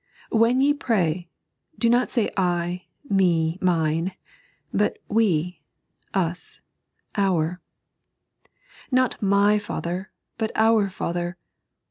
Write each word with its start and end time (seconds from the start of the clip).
"When 0.31 0.61
ye 0.61 0.73
pray," 0.73 1.29
do 1.77 1.87
not 1.87 2.09
say 2.09 2.31
I, 2.35 2.85
me, 3.07 3.59
mine; 3.61 4.13
but 4.73 4.97
vx, 5.09 5.53
ua, 6.15 6.61
ovr; 7.13 7.59
not 8.89 9.21
my 9.21 9.59
Father, 9.59 10.09
but 10.39 10.51
ow 10.55 10.87
Father. 10.87 11.37